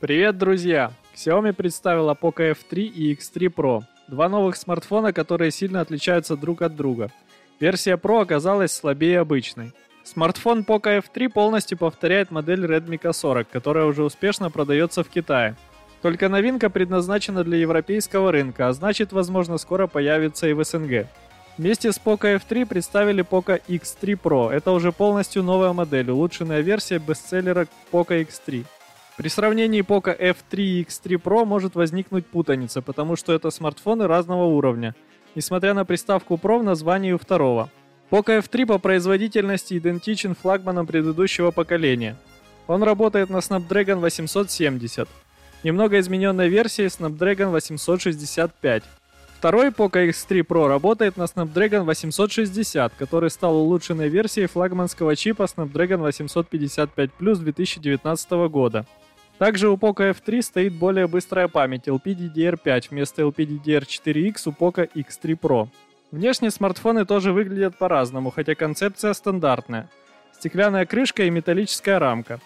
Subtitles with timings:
[0.00, 0.92] Привет, друзья!
[1.14, 3.82] Xiaomi представила Poco F3 и X3 Pro.
[4.08, 7.10] Два новых смартфона, которые сильно отличаются друг от друга.
[7.60, 9.74] Версия Pro оказалась слабее обычной.
[10.02, 15.54] Смартфон Poco F3 полностью повторяет модель Redmi K40, которая уже успешно продается в Китае.
[16.00, 21.08] Только новинка предназначена для европейского рынка, а значит, возможно, скоро появится и в СНГ.
[21.58, 24.50] Вместе с Poco F3 представили Poco X3 Pro.
[24.50, 28.64] Это уже полностью новая модель, улучшенная версия бестселлера Poco X3.
[29.20, 34.44] При сравнении Poco F3 и X3 Pro может возникнуть путаница, потому что это смартфоны разного
[34.44, 34.94] уровня,
[35.34, 37.68] несмотря на приставку Pro в названии у второго.
[38.10, 42.16] Poco F3 по производительности идентичен флагманам предыдущего поколения.
[42.66, 45.06] Он работает на Snapdragon 870,
[45.64, 48.84] немного измененной версии Snapdragon 865.
[49.36, 55.98] Второй Poco X3 Pro работает на Snapdragon 860, который стал улучшенной версией флагманского чипа Snapdragon
[55.98, 58.86] 855 Plus 2019 года.
[59.40, 65.68] Также у Poco F3 стоит более быстрая память LPDDR5 вместо LPDDR4X у Poco X3 Pro.
[66.10, 69.88] Внешне смартфоны тоже выглядят по-разному, хотя концепция стандартная.
[70.34, 72.38] Стеклянная крышка и металлическая рамка.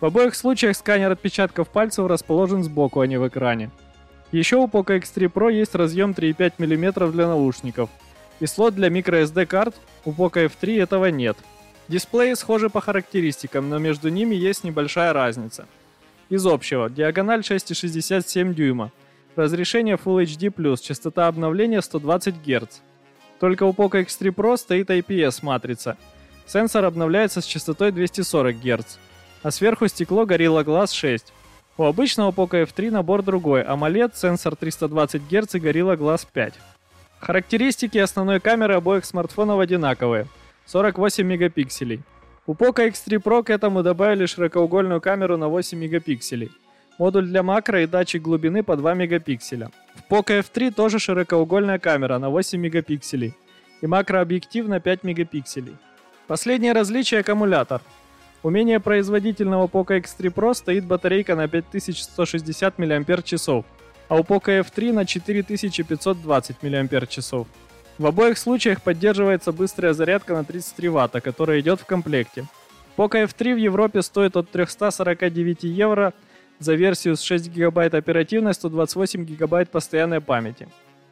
[0.00, 3.70] В обоих случаях сканер отпечатков пальцев расположен сбоку, а не в экране.
[4.32, 7.90] Еще у Poco X3 Pro есть разъем 3,5 мм для наушников.
[8.40, 9.74] И слот для microSD карт
[10.06, 11.36] у Poco F3 этого нет.
[11.88, 15.66] Дисплеи схожи по характеристикам, но между ними есть небольшая разница–
[16.28, 16.90] из общего.
[16.90, 18.92] Диагональ 6,67 дюйма.
[19.36, 22.80] Разрешение Full HD+, частота обновления 120 Гц.
[23.40, 25.96] Только у Poco X3 Pro стоит IPS-матрица.
[26.46, 28.96] Сенсор обновляется с частотой 240 Гц.
[29.42, 31.32] А сверху стекло Gorilla Glass 6.
[31.76, 33.62] У обычного Poco F3 набор другой.
[33.62, 36.54] AMOLED, сенсор 320 Гц и Gorilla Glass 5.
[37.18, 40.28] Характеристики основной камеры обоих смартфонов одинаковые.
[40.66, 42.00] 48 мегапикселей.
[42.46, 46.50] У Poco X3 Pro к этому добавили широкоугольную камеру на 8 мегапикселей,
[46.98, 49.70] модуль для макро и датчик глубины по 2 мегапикселя.
[49.94, 53.34] В Poco F3 тоже широкоугольная камера на 8 мегапикселей
[53.80, 55.74] и макрообъектив на 5 мегапикселей.
[56.26, 57.80] Последнее различие– аккумулятор.
[58.42, 63.64] У менее производительного Poco X3 Pro стоит батарейка на 5160 мАч,
[64.08, 67.46] а у Poco F3 на 4520 мАч.
[67.96, 72.44] В обоих случаях поддерживается быстрая зарядка на 33 Вт, которая идет в комплекте.
[72.96, 76.12] Poco F3 в Европе стоит от 349 евро
[76.58, 80.68] за версию с 6 ГБ оперативной, 128 ГБ постоянной памяти.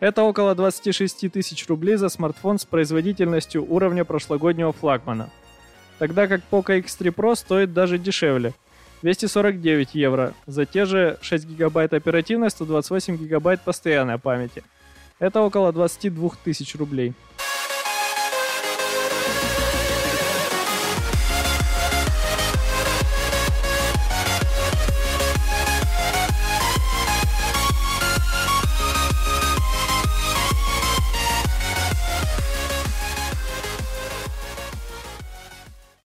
[0.00, 5.30] Это около 26 тысяч рублей за смартфон с производительностью уровня прошлогоднего флагмана.
[5.98, 8.52] Тогда как Poco X3 Pro стоит даже дешевле–
[9.02, 14.62] 249 евро за те же 6 ГБ оперативной, 128 ГБ постоянной памяти–
[15.18, 17.14] это около 22 тысяч рублей.